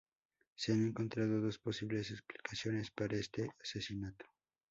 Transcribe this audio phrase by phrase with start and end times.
[0.55, 4.25] Se han encontrado dos posibles explicaciones para este asesinato.